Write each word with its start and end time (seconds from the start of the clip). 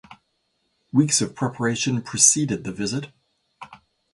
Weeks 0.91 1.21
of 1.21 1.35
preparation 1.35 2.01
preceded 2.01 2.63
the 2.63 2.71
visit. 2.71 3.11